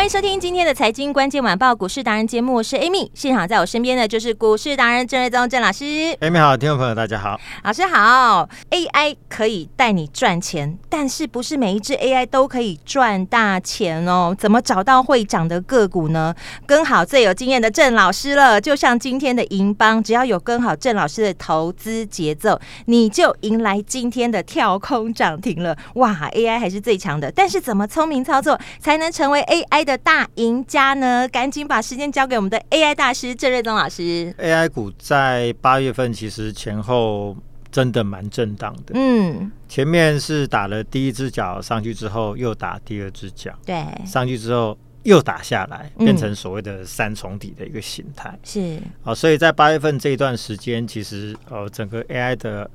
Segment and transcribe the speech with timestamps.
[0.00, 5.84] 欢迎收听今天的财经关键晚报股市达人节目，我是 Amy，现场在我身边的就是股市达人郑瑞宗郑老师。
[6.22, 8.48] Amy 好，听众朋友大家好，老师好。
[8.70, 14.34] AI 可以带你赚钱，但是不是每一只 AI 都可以赚大钱哦？
[14.38, 16.34] 怎么找到会涨的个股呢？
[16.64, 25.76] 跟好最有经验的郑老师了，就像今天的银邦，只要有跟好郑老师的投资节奏，你就迎来今天的跳空涨停了。
[25.96, 31.26] 哇，AI 还是最强的，但是怎么聪明操作才能成为 AI 的的大赢家呢？
[31.28, 34.32] 赶紧把时间交给我们的 AI 大师郑瑞东老师。
[34.38, 37.36] AI 股在八月份其实前后
[37.72, 38.92] 真的蛮震荡的。
[38.94, 48.38] 嗯，前面是打了第一只脚上去之后，又打第二只脚，对，上去之后又打下来，变成所谓的三重底的一个形态。
[48.44, 52.70] 是啊，所以在八月份这一段时间，其实呃，整个 AI 的。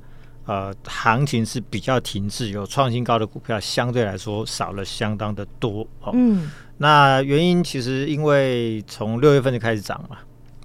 [0.48, 6.12] 呃，行情是比较停滞，有创新高的股票相对来说少了相当的多哦。
[6.14, 10.18] 嗯，那原因其实因为从六月份就开始涨嘛，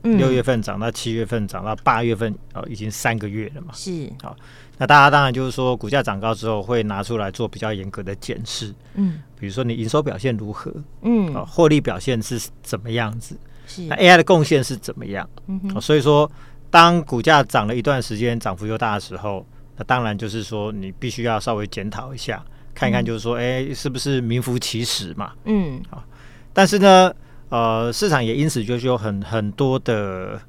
[0.03, 3.69] 六、嗯、月份涨到七月份涨到八月份哦，已经三个月了嘛。
[3.73, 4.35] 是，好、哦，
[4.77, 16.29] 那大家当然就是说股价涨高之后会拿出来做比较严格的检视，嗯，比如说你营收表现如何，嗯，啊、哦，获利表现是怎么样子，是，那 AI 的贡献是怎么样，嗯哼、哦，所以说
[16.69, 19.45] 当股价涨了一段时间，涨幅又大的时候。
[19.77, 25.33] 那当然就是说，你必须要稍微检讨一下，看一看，就是说，哎、欸，是不是名副其实嘛？
[25.45, 26.03] 嗯，啊。
[26.53, 27.13] 但是呢，
[27.49, 30.39] 呃，市场也因此就是有很很多的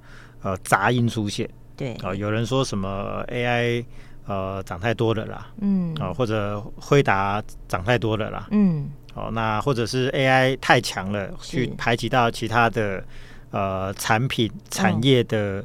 [0.42, 1.48] 呃杂音出现。
[1.76, 3.84] 对啊、呃，有人说什么 AI
[4.26, 13.02] 呃涨太多了啦，嗯，啊、呃，或者辉达涨太多了啦，嗯，哦、呃，那或者是 AI 太强了，去排挤到其他的
[13.50, 15.64] 呃产品产业的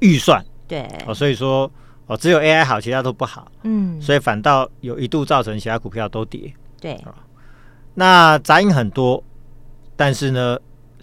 [0.00, 0.40] 预算。
[0.42, 1.70] 嗯、对，哦、呃，所以说。
[2.12, 3.50] 哦，只有 AI 好，其他都不好。
[3.62, 6.52] 嗯，所以反倒有一度造成其他股票都跌。
[6.78, 7.14] 对，哦，
[7.94, 9.22] 那杂音很多，
[9.96, 10.58] 但是呢，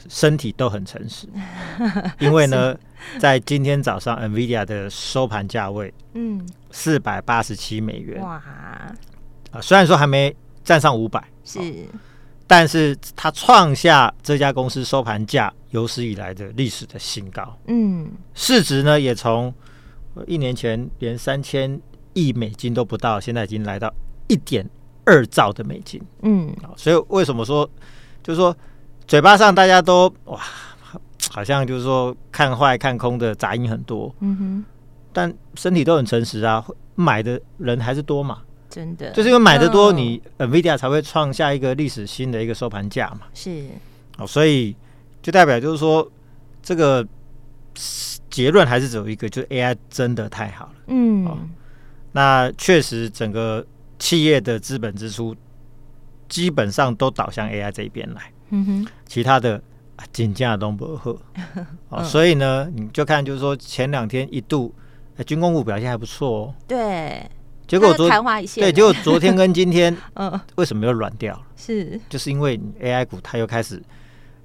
[0.07, 1.27] 身体都很诚实。
[2.19, 2.77] 因为呢，
[3.19, 8.21] 在今天早上，NVIDIA 的收盘价位，嗯，四百八十七美元。
[8.21, 8.35] 哇！
[9.51, 11.63] 啊，虽然说还没站上五百，是，哦，
[12.45, 17.57] 但是它创下这家公司收盘价有史以来的历史的新高。
[17.65, 19.51] 嗯，市值呢也从。
[20.27, 21.79] 一年前连三千
[22.13, 23.93] 亿美金都不到，现在已经来到
[24.27, 24.67] 一点
[25.05, 26.01] 二兆的美金。
[26.23, 27.69] 嗯，所以为什么说，
[28.21, 28.55] 就是说
[29.07, 30.39] 嘴巴上大家都哇，
[31.31, 34.13] 好像就是说看坏看空的杂音很多。
[34.19, 34.65] 嗯哼，
[35.13, 36.65] 但身体都很诚实啊，
[36.95, 38.41] 买的人还是多嘛。
[38.69, 43.21] 真的，就是因为买的多，你 NVIDIA 才会创下一个历史新的一个收盘价嘛。
[43.33, 43.67] 是，
[44.17, 44.75] 哦，所以
[45.21, 46.11] 就代表就是说
[46.61, 47.07] 这个。
[48.29, 50.73] 结论还是只有一个，就是 AI 真的太好了。
[50.87, 51.37] 嗯，哦、
[52.11, 53.65] 那确实整个
[53.97, 55.35] 企业的资本支出
[56.27, 58.31] 基本上都倒向 AI 这一边来。
[58.49, 59.61] 嗯哼，其他的
[60.11, 61.15] 金价都不好。
[61.89, 64.73] 哦，所以呢，你就看就是说前两天一度、
[65.17, 66.55] 欸、军工股表现还不错哦。
[66.67, 67.27] 对，
[67.67, 68.09] 结果昨
[68.55, 71.41] 对，结果昨天跟今天， 嗯，为什么又软掉了？
[71.55, 73.81] 是，就是因为 AI 股它又开始。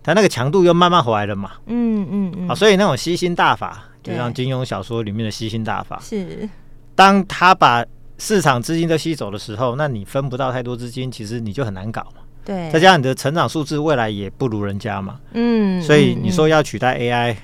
[0.04, 6.48] 它那个强度又慢慢回来了嘛，嗯嗯嗯，啊，所以那种吸星大法，就像金庸小说里面的吸星大法，是，
[6.94, 7.84] 当他把
[8.18, 17.34] 市场资金都吸走的时候，那你分不到太多资金，其实你就很难搞嘛，对，再加上你的成长数字未来也不如人家嘛，嗯，所以你说要取代 AI。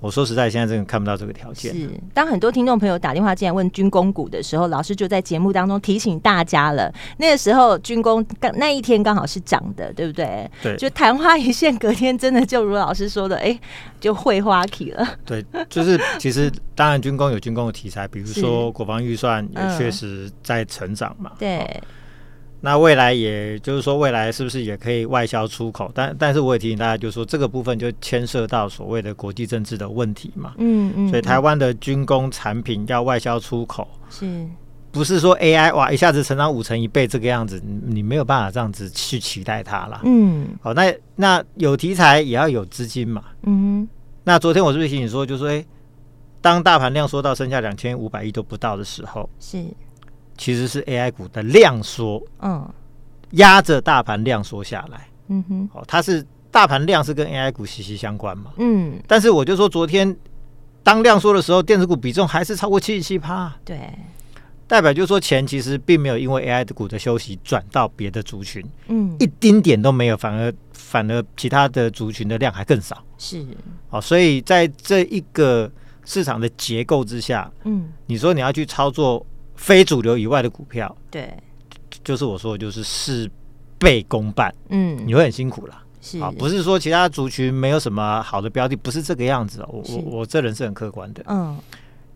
[0.00, 1.74] 我说实在，现在真的看不到这个条件。
[1.74, 6.92] 是，当很多听众朋友打电话进来问军工股的时候，老师就在节目当中提醒大家了。
[7.16, 10.48] 那个时候军工刚那一天刚好是涨的，对不对？
[10.62, 13.60] 对，就昙花一现，隔天真的就如老师说的，哎、欸，
[13.98, 15.06] 就会花期了。
[15.24, 21.32] 对，就是其实当然军工有军工的题材，比如说国防预算也确实在成长嘛。
[21.34, 21.82] 嗯、对。
[22.60, 25.90] 那未来也就是说，未来是不是也可以外销出口？
[25.94, 30.54] 但但是我也提醒大家，就是说这个部分就牵涉到所谓的国际政治的问题嘛。
[30.58, 31.08] 嗯嗯。
[31.08, 34.46] 所以台湾的军工产品要外销出口，是
[34.90, 37.62] 不是说 AI 哇一下子成长五成一倍这个样子？
[37.86, 40.00] 你没有办法这样子去期待它了。
[40.04, 40.48] 嗯。
[40.60, 43.22] 好，那那有题材也要有资金嘛。
[43.44, 43.88] 嗯。
[44.24, 45.64] 那昨天我是不是提醒说，就是说，哎，
[46.40, 49.64] 当大盘量缩到剩下两千五百亿都不到的时候，是，
[50.38, 52.66] 其实是 AI 股的量缩，嗯，
[53.32, 60.16] 压着大盘量缩下来，嗯哼，哦，它是大盘量是跟 AI 股息息相关嘛，嗯，但是我就说昨天
[60.82, 63.78] 当量缩的时候，电子股比重还是超过七十七趴，对。
[64.66, 73.42] 代表就是说，钱其实并没有因为 AI 的股的休息转到别的族群，嗯，一丁点都没有，反而反而其他的族群的量还更少，是，
[73.88, 75.72] 好，所以在这一个
[76.04, 79.24] 市场的结构之下，嗯，你说你要去操作
[79.58, 81.36] 非主流以外的股票，对，
[82.02, 83.30] 就是我说的就是事
[83.78, 86.18] 倍功半，嗯，你会很辛苦了，是。
[86.20, 91.58] 啊，不是说其他族群没有什么好的标的，不是这个样子，我我我这人是很客观的，嗯，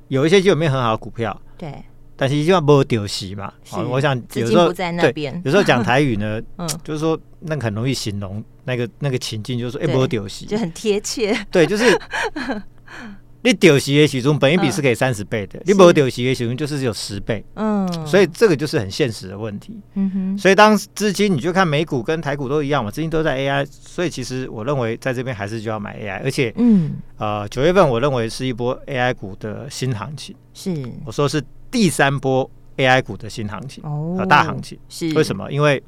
[0.08, 1.74] 有一些基本面很好的股票，对。
[2.14, 3.52] 但是希望不会丢席嘛？
[3.66, 11.36] 好，我想有时候对，有时候讲 台语呢，嗯，就是说那个很容易形容那个那个情境，就是说哎，不会丢席，就很贴切。
[11.50, 11.98] 对，就是
[13.42, 17.44] 你丢席的时候，本一比是可以三十倍的，你不会丢席的时候就是有十倍。
[17.54, 19.80] 嗯，所以这个就是很现实的问题。
[19.94, 30.34] 嗯哼，所以当资金你就看美股跟台股都一样嘛，资金都在 AI，所以其实我认为在这边还是就要买 AI，而且嗯呃九月份我认为是一波 AI 股的新行情。
[30.54, 30.74] 是，
[31.04, 31.42] 我说是。
[31.72, 33.82] 第三波 AI 股的新行情
[34.14, 35.50] 和大行情是为什么？
[35.50, 35.82] 因为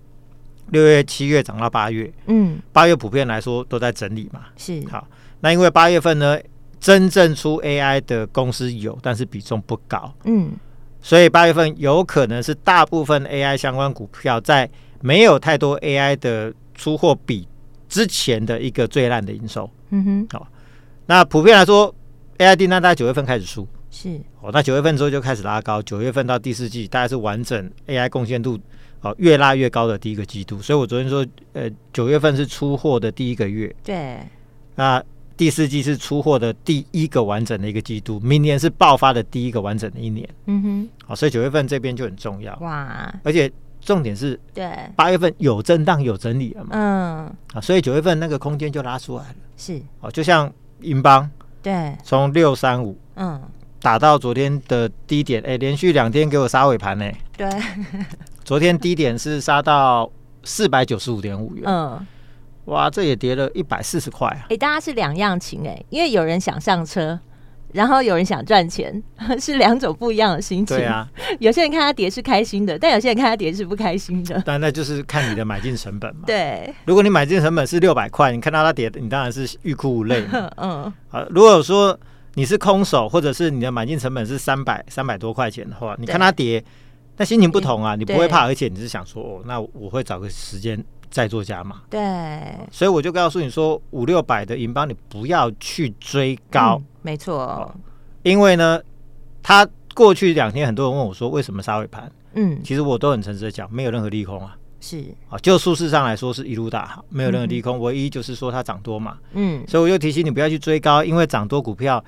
[0.71, 5.07] 六月、七月涨到八月，嗯，八月普遍来说都在整理嘛，是好。
[5.41, 6.39] 那因为八月份呢，
[6.85, 10.53] 真正出 AI 的公司有，但是比重不高，嗯，
[11.01, 14.69] 所以八月份有可能是大部分 AI 相关股票在
[15.01, 17.49] 没有太多 AI 的出货比
[17.89, 20.47] 之前的一个最烂的营收，嗯哼，好。
[21.07, 21.95] 那普遍来说
[22.37, 23.67] ，AI 订单大概九月份开始出。
[23.91, 24.21] 是。
[24.43, 28.61] 哦，那九月份之后就开始拉高，九月份到第四季大概是完整 AI 贡献度
[29.01, 34.19] 哦越拉越高的第一个季度，所以我昨天说，呃，九月份是出货的第一个月，对，
[34.75, 35.03] 那
[35.37, 42.57] 第四季是出货的第一个完整的一个季度，明年是爆发的第一个完整的一年，嗯哼，好，所以九月份这边就很重要。
[42.61, 43.51] 哇，而且
[43.81, 49.81] 重点是，对，八月份有震荡有整理了嘛，嗯，啊，所以九月份那个空间就拉出来了，是。
[50.01, 51.29] 哦，就像银邦，
[51.63, 53.43] 对，从六三五，嗯。
[53.81, 57.05] 打到昨天的低点，哎、欸，连续两天给我杀尾盘呢。
[57.37, 57.47] 对，
[58.43, 60.11] 昨天低点是杀到
[60.43, 61.65] 四百九十五点五元。
[61.67, 62.07] 嗯，
[62.67, 64.45] 哇，这也跌了一百四十块啊！
[64.45, 67.19] 哎、欸，大家是两样情哎，因为有人想上车，
[67.73, 69.03] 然后有人想赚钱，
[69.41, 70.77] 是两种不一样的心情。
[70.77, 71.09] 对啊，
[71.41, 74.43] 有些人看它跌是开心的，但有些人看它跌是不开心的。
[74.47, 76.23] 但那就是看你的买进成本嘛。
[76.27, 80.25] 对，如果你买进成本是六百块，你看到它跌，你当然是欲哭无泪。
[80.57, 81.99] 嗯，好，如果说。
[82.37, 86.61] 你是空手，或者是你的买进成本是三百三百多块钱的话，你看它跌，
[87.17, 90.77] 那心情不同啊，你不会怕，而且你是想说，哦，那我会找个时间
[91.15, 91.81] 再做加码。
[91.89, 92.01] 对，
[92.73, 97.73] 所以我就告诉你说，五六百的银邦你不要去追高，嗯、没错，
[98.25, 98.81] 因为呢，
[99.41, 99.65] 他
[99.95, 102.11] 过去两天很多人问我说，为什么杀尾盘？
[102.33, 104.57] 嗯，其实我都很诚实的讲，没有任何利空啊。
[104.81, 109.17] 是啊，就数字上来说是一路大好，没有任何利空，嗯、唯一就是说它涨多嘛。
[109.35, 112.05] 嗯，所以我就提醒你不要去追高，因为涨多股票。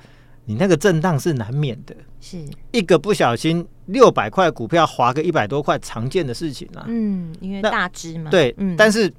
[0.47, 6.85] 你那个震荡是难免的，是一个不小心六百块股票划个一百多块，常见的事情啊。
[6.87, 8.31] 嗯，因为大只嘛。
[8.31, 9.13] 对，嗯，但是。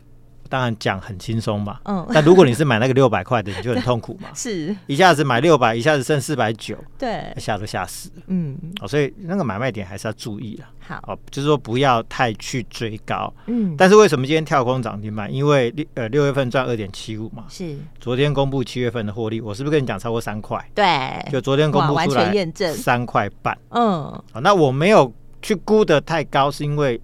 [0.49, 15.33] 当然讲很轻松嘛，嗯， 但如果你是买那个六百块的，你就很痛苦嘛， 是，一下子买六百，一下子剩四百九，对，吓都吓死了，嗯，哦，所以那个买卖点还是要注意啊，好，哦，就是说不要太去追高，嗯，但是为什么今天跳空涨停板？
[15.33, 20.65] 因为六呃六月份赚二点七五嘛，是，昨天公布七月份的获利，我是不是跟你讲超过三块？
[20.75, 22.75] 对，就昨天公布出来验证。
[22.75, 24.03] 三块半，嗯，
[24.33, 25.13] 好，那我没有
[25.43, 27.01] 去估得太高，是因为。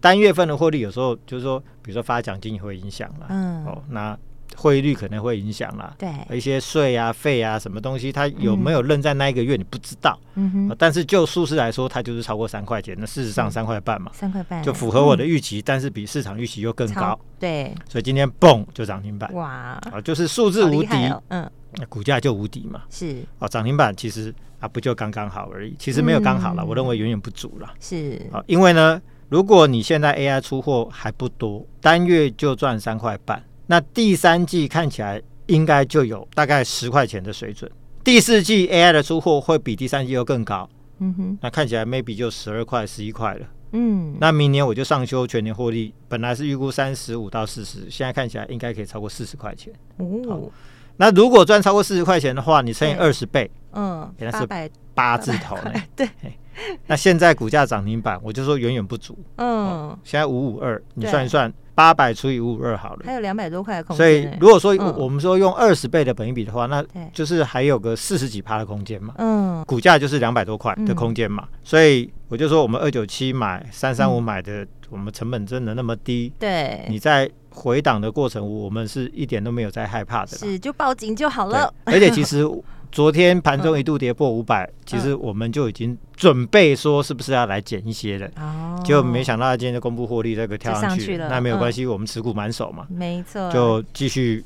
[0.00, 4.18] 单月份的获利有时候就是说，比如说发奖金也会影响了，嗯，哦，那
[4.56, 10.68] 汇率可能会影响了，对，一些税啊、费啊什么东西，它有没有认在那一个月你不知道，嗯。
[10.68, 14.62] 哼，但是就数字来说，它就是超过三块钱，那事实上三块半嘛，三块半。
[14.62, 19.50] 就符合我的预期，但是比市场预期又更高，对，所以今天嘣就涨停板，哇，
[19.90, 29.02] 啊，就是数字无敌，嗯，那股价就无敌嘛，是，哦，涨停板其实啊不就刚刚好而已，其实没有刚好了，我认为远远不足了，是，啊，因为呢。
[29.28, 37.70] 如果你现在 AI 出货还不多，单月就赚三块半，那第三季看起来应该就有大概十块钱的水准。
[38.04, 49.72] 第四季 AI 的出货会比第三季又更高，嗯哼，那看起来 maybe 就十二块、十一块了，嗯，那明年我就上修全年获利，本来是预估三十五到四十，现在看起来应该可以超过四十块钱。
[49.96, 50.50] 哦，
[50.98, 54.46] 那如果赚超过四十块钱的话，你乘以二十倍，嗯，原来是
[54.94, 56.08] 八字头呢，对。
[56.86, 59.18] 那现在股价涨停板，我就说远远不足。
[59.36, 63.96] 嗯，现在五五二，你算一算，八百除以五五二好了，还有两百多块的空间。
[63.96, 69.14] 所以如果说我们说用二十倍的本益比的话，那就是还有个四十几趴的空间嘛。
[69.18, 71.48] 嗯，股价就是两百多块的空间嘛。
[71.62, 76.32] 所以我就说我们二九七买三三五买的，我们成本真的那么低？
[76.38, 81.72] 对，你在回档的过程，我们是一点都没有在害怕的，是就报警就好了。
[81.84, 82.48] 而且其实。
[82.94, 94.44] 昨天盘中一度跌破五百，其实我们就已经准备说是不是要来减一些了，哦，就没想到他今天就公布获利，这个跳上去了，那没有关系，我们持股满手嘛，没错，就继续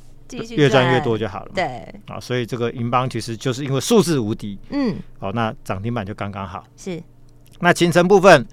[0.57, 7.02] 越赚越多就好了，对，啊，所以这个银邦其实就是因为数字无敌，嗯，好，那涨停板就刚刚好，是，
[7.61, 8.47] 那秦城部分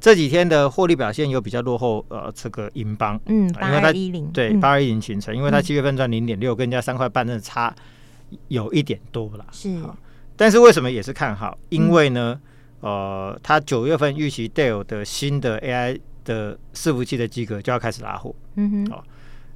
[0.00, 7.74] 这几天的获利表现又比较落后，呃，这个银邦，嗯，八二一零，对，八二一零秦城，因为它七月份赚零点六，跟人家三块半真的差。
[8.48, 9.80] 有一点多了，是，
[10.36, 11.56] 但是为什么也是看好？
[11.68, 12.40] 因为呢，
[12.80, 19.04] 嗯、呃，它九月份预期 Dell 的新的 AI 的伺服器的机格就要开始拉货，嗯哼，哦，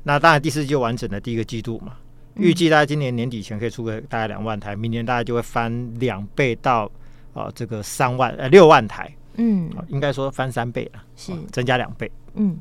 [0.05, 1.95] 那当然第四季就完整的第一个季度嘛，
[2.37, 6.85] 预计大概今年年底前可以出个大概两万台，明年大概就会翻两倍到
[7.33, 11.33] 啊、呃、这个三万呃六万台，嗯，应该说翻三倍了，是。
[11.51, 12.57] 增加两倍，嗯，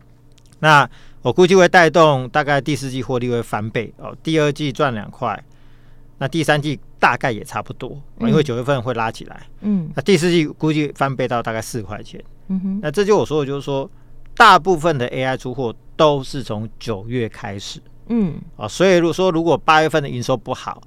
[0.59, 0.89] 那
[1.21, 5.43] 我估计会带动大概第四季获利会翻倍哦，第二季赚两块。
[6.17, 9.45] 那第三季大概也差不多，因为九月份会拉起来。
[9.62, 12.24] 嗯，那第四季估计翻倍到大概四块钱。
[12.47, 13.89] 嗯哼，那这就我说的，就是说，
[14.36, 17.79] 大部分的 AI 出货都是从九月开始。
[18.07, 20.81] 嗯，啊，所以如果说如果八月份的营收不好，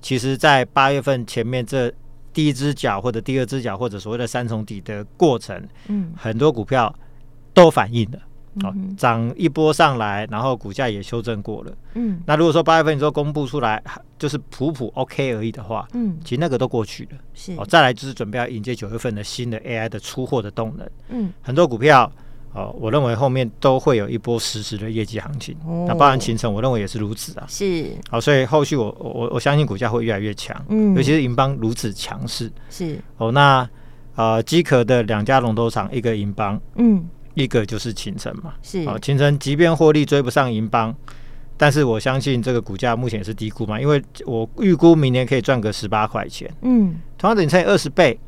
[0.00, 1.92] 其实在八月份前面这
[2.32, 6.92] 第一只脚或者第二只脚或者所谓的三重底的过程，嗯，很多股票
[7.54, 8.18] 都反映了。
[8.60, 11.72] 好，涨一波上来，然后股价也修正过了。
[11.94, 13.82] 嗯，那如果说八月份你说公布出来
[14.18, 17.18] 就是普普 OK 而已的话，嗯，其实那个都过去了。
[17.32, 20.86] 是，哦，再来就是准备要迎接九月份的新的 AI 的出货的动能。
[21.08, 22.10] 嗯，很多股票，
[22.52, 25.56] 哦，我认为后面都会有一波实时的业绩行情。
[25.66, 27.46] 哦，那包含勤诚，我认为也是如此啊。
[27.48, 30.54] 是，好，所以后续我我我相信股价会越来越强。
[30.68, 32.52] 嗯，尤其是银邦如此强势。
[32.68, 33.66] 是，哦，那
[34.14, 37.08] 呃，机壳的两家龙头厂，一个银邦，嗯。
[37.34, 38.80] 一个就是秦城嘛，是。
[38.84, 40.94] 啊，秦城即便获利追不上银邦，
[41.56, 48.18] 但是我相信这个股价目前也是低估嘛，因为我预估明年可以赚个十八块钱，嗯，同样的你乘以二十倍。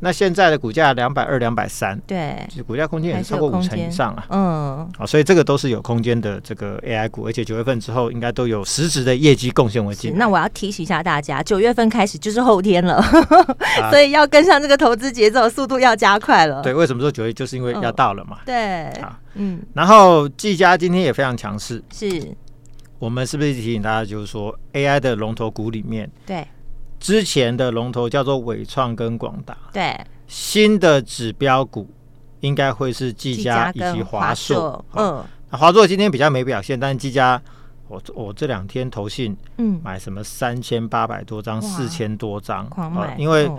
[0.00, 4.26] 那现在的股价两百二、两百三，对，其实股价空间也超过五成以上啊。
[4.28, 10.14] 嗯，好，所以这个都是有空间的这个 AI 股，而且九月份之后应该都有实质的业绩贡献为进。
[10.18, 16.60] 那我要提醒一下大家，九月份开始就是后天了，啊、 所以要跟上这个投资节奏，速度要加快了。
[16.60, 17.32] 对，为什么说九月？
[17.32, 18.38] 就是因为要到了嘛。
[18.40, 19.62] 嗯、对，啊，嗯。
[19.72, 22.36] 然后技嘉今天也非常强势，是
[22.98, 26.46] 我们是不是提醒大家，就是说 AI 的龙头股里面，对。
[27.04, 29.94] 之前的龙头叫做伟创跟广达，对，
[30.26, 31.86] 新的指标股
[32.40, 37.38] 应该会是技嘉以及华硕，嗯，华硕今天比较没表现，但是技嘉，
[37.88, 42.66] 我我这两天投信，嗯，买什么三千八百多张，四千多张，
[43.18, 43.50] 因为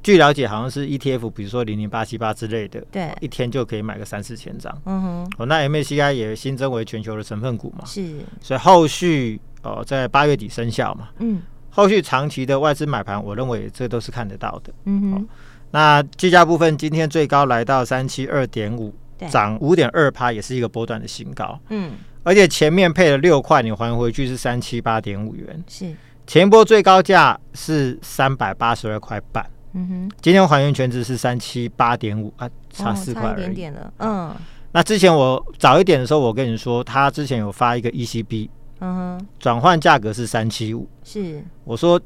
[0.00, 11.42] 据了解好像是 ETF，比如说零零八七八之类的，对，一天就可以买个三四千张，嗯哼，哦，那 MACI 也新增为全球的成分股嘛，是，所以后续哦在八月底生效嘛，嗯。
[11.74, 14.72] 后续长期的外资买盘，我认为这都是看得到的。
[14.84, 15.24] 嗯哼，哦、
[15.72, 18.94] 那计价部分今天最高来到三七二点五，
[19.28, 21.58] 涨五点二趴，也是一个波段的新高。
[21.70, 25.64] 嗯，而且前面配了六块，你还回去是三七八点五元。
[25.66, 25.92] 是，
[26.28, 29.44] 前波最高价是三百八十二块半。
[29.72, 33.42] 嗯哼，今天还原全值是三七八点五啊，差四块而已。
[33.42, 33.92] 哦、差一点点了。
[33.98, 34.36] 嗯，
[34.70, 38.48] 那之前我早一点的时候，我跟你说，他之前有发一个 ECB。
[38.84, 41.98] 嗯哼，转换价格是三七五，是我说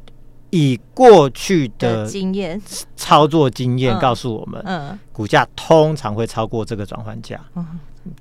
[0.50, 2.60] 以过去的经验
[2.94, 7.40] 操作经验告诉我们，嗯，股价通常会超过这个转换价，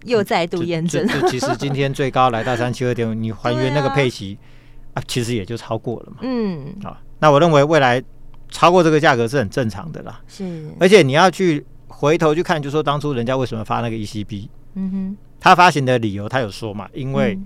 [0.05, 1.07] 又再度验证。
[1.07, 4.37] 就其实今天最高来到三七二点五，你还原那个配息
[4.95, 6.17] 啊，其实也就超过了嘛。
[6.23, 8.03] 嗯，好，那我认为未来
[8.49, 10.19] 超过这个价格是很正常的啦。
[10.27, 14.49] 是，而且你要去回头去看，就说当初人家为什么发那个 ECB？
[14.73, 17.37] 嗯哼，他发行的理由他有说嘛，因为。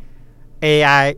[0.61, 1.15] AI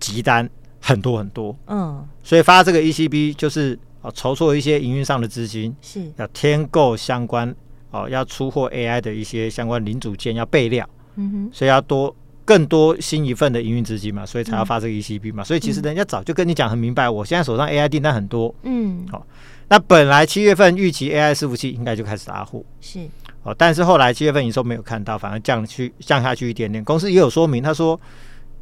[0.00, 0.48] 急单
[0.80, 6.00] 很多很多，嗯，所以发这个 ECB 就是啊，筹措一些营运上的资金，是。
[6.16, 7.52] 要添购相关
[7.90, 12.14] 哦，要出货 AI 的一些相关零组件要备料，嗯哼，所以要多
[12.44, 19.26] 更多新一份的营运资金嘛，所以才要发这个 ECB 嘛，所以其实人家早就跟你讲很明白，我现在手上 AI 订单很多，嗯，好，
[19.66, 23.00] 那本来七月份预期 AI 伺服器应该就开始拉货，是。
[23.42, 27.98] 哦，但是后来七月份营收没有看到，反而降去降下去一点点，公司也有说明，他说。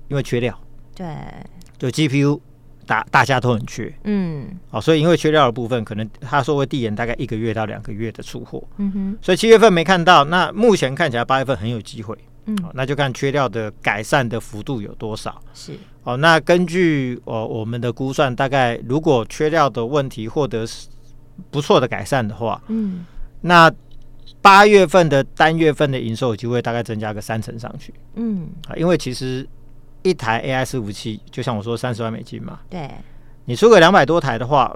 [0.09, 0.59] 因为缺料，
[0.95, 1.07] 对，
[1.79, 2.41] 就 GPU
[2.87, 15.41] 大大家都很缺，嗯，哦，所以因为缺料的部分，可能他说会递延大概一个月到两个月的出货，嗯哼，所以七月份没看到，那目前看起来八月份很有机会，嗯，那就看缺料的改善的幅度有多少。
[15.55, 15.73] 是。
[16.03, 20.67] 哦，那根据哦我们的估算，大概如果缺料的问题获得
[21.51, 23.07] 不错的改善的话，嗯，
[23.41, 23.73] 那
[24.43, 27.95] 八月份的单月份的营收有机会大概增加个三成上去。
[28.17, 29.49] 嗯，啊，因为其实
[30.05, 32.89] 一台 AI 伺服器就像我说三十万美金嘛，对，
[33.47, 34.75] 你出个两百多台的话，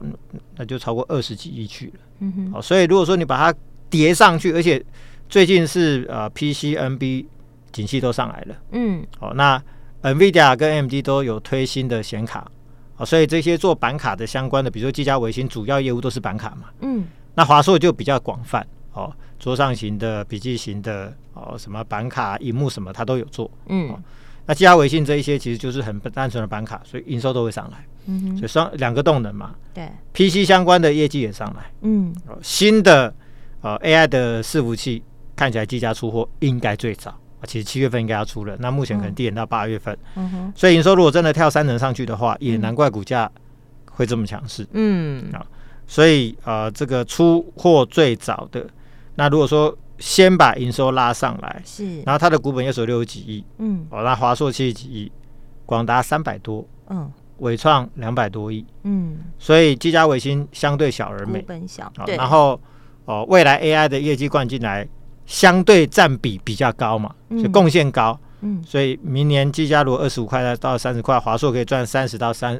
[0.57, 1.93] 那就超过二十几亿去了。
[2.19, 3.57] 嗯哼，好，所以如果说你把它
[3.89, 4.85] 叠上去，而且
[5.29, 7.27] 最近是呃 PC、NB
[7.71, 9.63] 景气都上来了，嗯，好，那
[10.03, 12.51] NVIDIA 跟 AMD 都有推新的显卡，
[12.95, 23.95] 好，所以这些做板卡的相关的，比如说技嘉微星，主要业务都是板卡嘛，嗯，那华硕就比较广泛，哦，桌上型的、笔记型的，哦，什么板卡、荧幕什么，它都有做，嗯，
[24.49, 33.15] 那技嘉微信这一些其实就是很单纯的板卡，所以营收都会上来，嗯哼，所以双两个动能嘛，对，PC 相关的业绩也上来，嗯，新的
[33.61, 35.03] 呃 AI 的伺服器
[35.37, 37.15] 看起来技嘉出货应该最早。
[37.47, 43.31] 其实七月份应该要出了，那目前可能递延到八月份，嗯哼，所以营收如果真的跳三成上去的话，也难怪股价
[43.93, 45.31] 会这么强势，嗯。
[45.33, 45.47] 啊，
[45.87, 48.67] 所以呃，这个出货最早的，
[49.15, 55.13] 那如果说先把营收拉上来，是，然后它的股本又是六十几亿，嗯，哦，那华硕七十几亿，
[55.67, 62.61] 广达三百多，嗯，伟创两百多亿，嗯，所以技嘉微星相对小而美，股本小，对，然后
[63.05, 64.89] 哦，未来 AI 的业绩灌进来。
[65.29, 72.59] 相对占比比较高嘛，所以贡献高，嗯，所以明年技嘉如果二十五块到三十块，华硕可以赚三十到三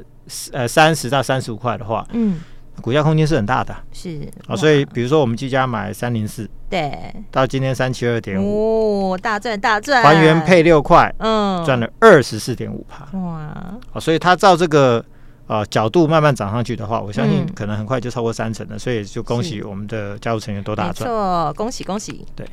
[0.51, 2.39] 呃三十到三十五块的话，嗯，
[2.79, 13.53] 股价空间是很大的，是啊，所以比如说我们居家买三零四，对，到今天三七二点五，哦，大赚大赚，还原配六块，嗯，赚了二十四点五趴，哇，
[13.91, 15.03] 好，所以它照这个。
[15.49, 21.09] 啊，角度慢慢涨上去的话，我相信可能很快就超过三成了，嗯、所以就恭喜我们的加入成员都大赚。
[21.09, 22.23] 没错，恭喜恭喜。
[22.35, 22.47] 对，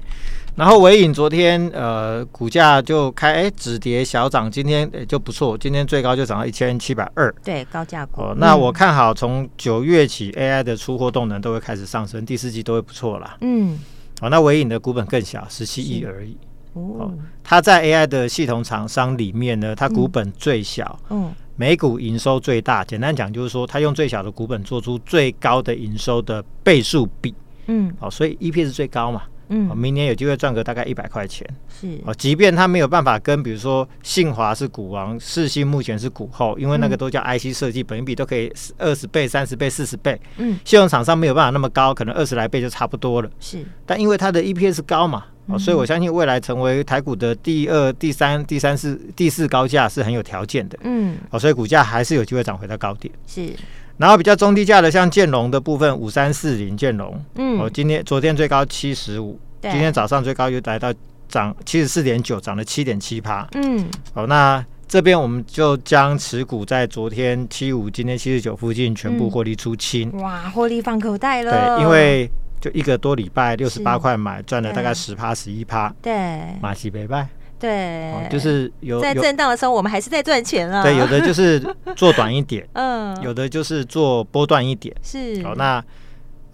[0.55, 7.31] 然后尾影昨天呃股价就开哎止跌小涨，今天也就不错，今天最高就涨到一千七百二。
[7.45, 8.23] 对，高价股。
[8.23, 13.37] 哦，那我看好从九月起 AI 的出货动能都会开始上升，第四季都会不错啦。
[13.43, 13.79] 嗯。
[14.23, 16.35] 好，那纬颖的股本更小，十七亿而已。
[16.73, 17.13] 哦。
[17.45, 20.99] 它在 AI 的系统厂商里面呢，它股本最小。
[21.11, 21.25] 嗯。
[21.25, 27.35] 嗯每股营收最大，简单讲就是说，它用最小的股本做出最高的营收的倍数比，
[27.67, 45.25] 嗯，好，所以 EPS 最高嘛，嗯，明年有机会赚个大概一百块钱，是，哦，即便他没有办法跟比如说信华是股王，世芯目前是股后，因为那个都叫 IC 设计，本益比都可以二十倍、三十倍、四十倍，嗯，信用厂商没有办法那么高，可能二十来倍就差不多了，是，但因为它的 EPS 高嘛。
[45.49, 50.77] 哦，所以我相信未来成为台股的第二、第三、第三、四、第四高价是很有条件的。
[50.83, 53.15] 嗯，哦，所以股价还是有机会涨回到高点。
[53.29, 53.53] 是，
[53.99, 60.93] 然后比较中低价的，像建龙的部分，五三四零建龙，嗯，哦，今天昨天最高七十五，今天早上最高又来到
[61.29, 63.47] 涨七十四点九，涨了七点七趴。
[63.53, 70.11] 嗯，哦，那这边我们就将持股在昨天七五，今天七十九附近全部获利出清。
[70.15, 71.77] 嗯、哇，获利放口袋了。
[71.77, 72.31] 对，因为。
[72.59, 75.95] 就一个多礼拜，六十八块买，赚了大概十趴十一趴。
[76.01, 76.15] 对，
[76.59, 77.29] 马西北拜。
[77.59, 80.83] 对，就是有在震荡的时候，我们还是在赚钱啊。
[80.83, 81.61] 对，有的就是
[81.95, 84.95] 做短一点， 嗯，有的就是做波段一点。
[85.03, 85.83] 是，好那。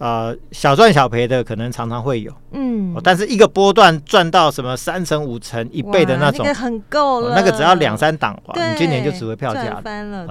[0.03, 9.81] 呃，小赚小赔的可能常常会有，嗯，但是一个波段赚到什么三成、五成、一倍的那种，那个很够了，那个只要两三档，你今年就值回票价了。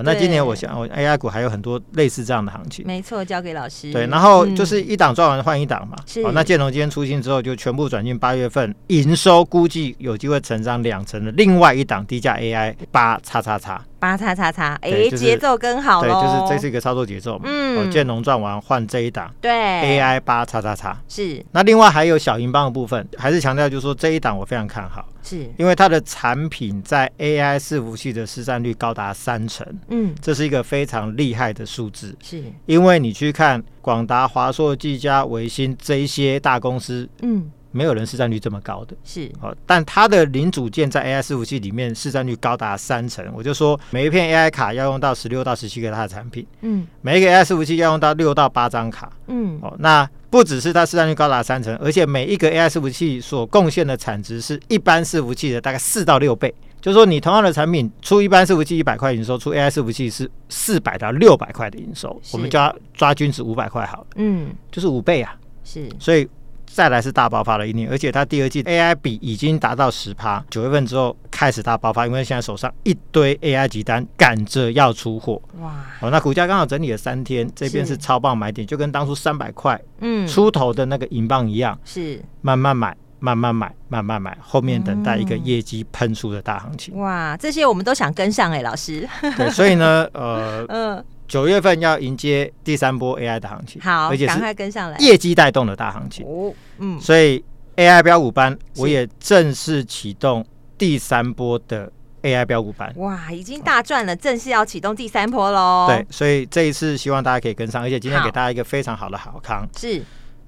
[0.05, 2.87] 那今年我想，我 AI 股还有很多类似这样的行情。
[2.87, 3.91] 没错，交给老师。
[3.91, 5.97] 对，然后就是一档赚完换一档嘛。
[6.05, 6.23] 是。
[6.33, 13.83] 那建龙今天出新之后，就全部转进八月份营收估计有机会成长两成的另外一档低价 AI 八叉叉叉。
[14.03, 17.45] 八叉叉叉，哎，节奏更好对，就是这是一个操作节奏嘛。
[17.47, 21.41] 嗯，建龙赚完换这一档，对，AI 八叉叉叉是。
[21.53, 37.49] 那另外还有小银邦的部分，还是强调就是说这一档我非常看好，是因为它的产品在 AI 伺服器的市占率高达三成，嗯，这是一个非常厉害的数字，是因为你去看广达、华硕、技嘉、维星这一些大公司，嗯。
[37.73, 39.31] 没有人市占率这么高的，是。
[39.41, 66.29] 哦，但它的零组件在 AI 伺服器里面市占率高达三成，我就说每一片 AI 卡要用到十六到十七个它的产品，嗯，每一个 AI 伺服器要用到六到八张卡，嗯，哦，那不只是它市占率高达三成，而且每一个 AI 伺服器所贡献的产值是一般伺服器的大概四到六倍，就是说你同样的产品出一般伺服器一百块营收，出 AI 伺服器是四百到六百块的营收，我们就要抓均值五百块好了，嗯，就是五倍啊，是，所以。
[66.73, 75.41] 再来是大爆发的一年，而且它第二季 AI 比已经达到十趴，九月份之后开始大爆发，因为现在手上一堆 AI 集单赶着要出货。
[75.61, 75.85] 哇！
[76.01, 86.97] 哦，那股价刚好整理了三天，这边是超棒买点，就跟当初三百块嗯出头的那个银棒一样，是慢慢买，慢慢买，慢慢买，后面等待一个业绩喷出的大行情。
[86.97, 89.07] 哇，这些我们都想跟上哎、欸，老师。
[89.37, 96.27] 对，所以呢， 呃，嗯，九月份要迎接第三波 AI 的行情，好，而且赶快跟上来，业绩带动的大行情。
[96.27, 97.43] 哦，嗯，所以
[97.77, 100.45] AI 标股班我也正式启动
[100.77, 101.91] 第三波的
[102.21, 102.93] AI 标股班。
[102.99, 105.87] 哇，已经大赚了，正式要启动第三波喽。
[105.89, 110.03] 对，所以这一次希望大家可以跟上，而且今天给大家一个非常好的好康，是。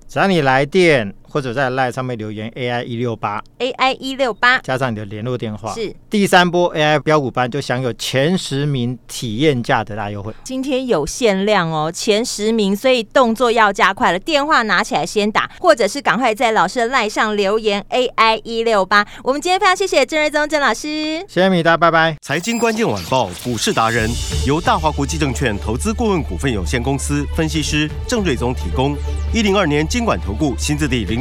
[0.07, 10.33] 只要你来电或者在 LINE 上面留言 AI 一六八 AI 一六八，加上你的联络电话，是第三波 AI 标股班就享有前十名体验价的大优惠。
[10.45, 14.19] 今天有限量哦，前十名，所以动作要加快了。
[14.21, 19.05] 电话拿起来先打，或者是赶快在老师的 LINE 上留言 AI 一六八。
[19.25, 22.17] 我们今天非常谢谢郑瑞宗郑老师，谢谢米大，拜拜。
[22.23, 24.09] 财经关键晚报股市达人
[24.47, 28.95] 由大华国际证券投资顾问股份有限公司分析师郑瑞宗提供。
[29.33, 31.21] 一零二年经管投顾新字第零